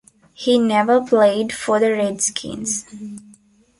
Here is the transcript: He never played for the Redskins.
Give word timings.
He 0.33 0.57
never 0.57 0.99
played 0.99 1.53
for 1.53 1.79
the 1.79 1.91
Redskins. 1.91 2.85